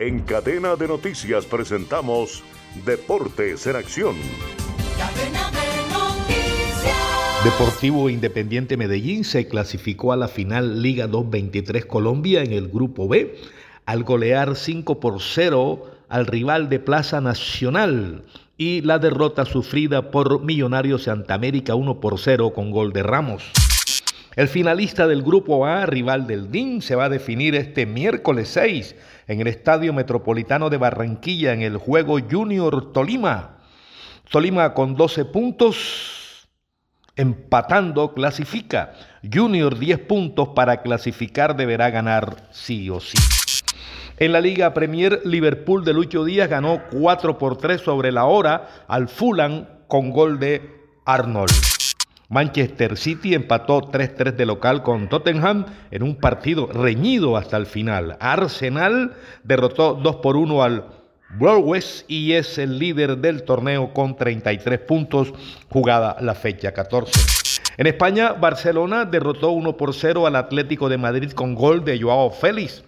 [0.00, 2.44] En cadena de noticias presentamos
[2.86, 4.14] Deportes en Acción.
[7.42, 13.34] Deportivo Independiente Medellín se clasificó a la final Liga 223 Colombia en el Grupo B
[13.86, 18.22] al golear 5 por 0 al rival de Plaza Nacional
[18.56, 23.50] y la derrota sufrida por Millonarios Santa América 1 por 0 con gol de Ramos.
[24.38, 28.94] El finalista del Grupo A, rival del DIN, se va a definir este miércoles 6
[29.26, 33.56] en el Estadio Metropolitano de Barranquilla en el juego Junior Tolima.
[34.30, 36.46] Tolima con 12 puntos,
[37.16, 38.92] empatando, clasifica.
[39.28, 43.18] Junior 10 puntos para clasificar deberá ganar sí o sí.
[44.18, 48.84] En la Liga Premier, Liverpool de Lucho Díaz ganó 4 por 3 sobre la hora
[48.86, 50.62] al Fulham con gol de
[51.04, 51.77] Arnold.
[52.30, 58.18] Manchester City empató 3-3 de local con Tottenham en un partido reñido hasta el final.
[58.20, 59.14] Arsenal
[59.44, 60.84] derrotó 2 por 1 al
[61.38, 65.32] Broadwest y es el líder del torneo con 33 puntos
[65.70, 67.12] jugada la fecha 14.
[67.78, 72.30] En España, Barcelona derrotó 1 por 0 al Atlético de Madrid con gol de Joao
[72.30, 72.84] Félix.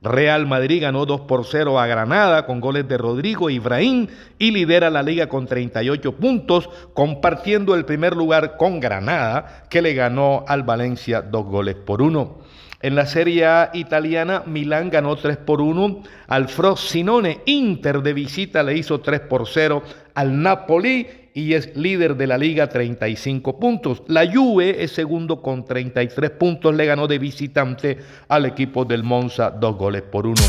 [0.00, 4.06] Real Madrid ganó 2 por 0 a Granada con goles de Rodrigo Ibrahim
[4.38, 9.94] y lidera la liga con 38 puntos, compartiendo el primer lugar con Granada, que le
[9.94, 12.38] ganó al Valencia dos goles por uno.
[12.80, 17.40] En la Serie A italiana, Milán ganó 3 por 1 al Frosinone.
[17.46, 19.82] Inter de visita le hizo 3 por 0
[20.18, 24.02] al Napoli y es líder de la liga 35 puntos.
[24.08, 29.52] La Juve es segundo con 33 puntos, le ganó de visitante al equipo del Monza
[29.52, 30.42] dos goles por uno.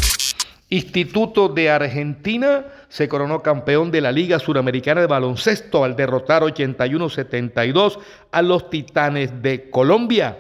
[0.70, 8.00] Instituto de Argentina se coronó campeón de la Liga Suramericana de Baloncesto al derrotar 81-72
[8.32, 10.36] a los Titanes de Colombia.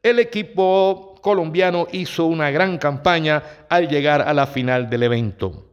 [0.00, 5.69] El equipo colombiano hizo una gran campaña al llegar a la final del evento.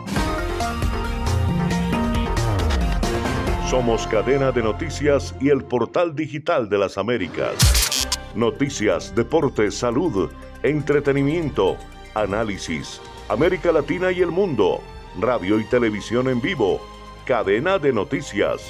[3.70, 8.08] Somos cadena de noticias y el portal digital de las Américas.
[8.36, 10.32] Noticias, deportes, salud,
[10.64, 11.76] entretenimiento,
[12.14, 14.82] análisis América Latina y el mundo,
[15.20, 16.80] radio y televisión en vivo,
[17.26, 18.62] cadena de noticias.